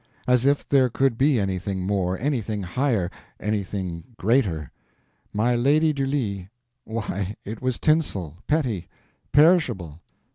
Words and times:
As 0.25 0.47
if 0.47 0.67
there 0.67 0.89
could 0.89 1.15
be 1.15 1.39
anything 1.39 1.81
more, 1.85 2.17
anything 2.17 2.63
higher, 2.63 3.11
anything 3.39 4.03
greater. 4.17 4.71
My 5.31 5.55
Lady 5.55 5.93
Du 5.93 6.07
Lis—why, 6.07 7.35
it 7.45 7.61
was 7.61 7.77
tinsel, 7.77 8.37
petty, 8.47 8.87
perishable. 9.31 9.99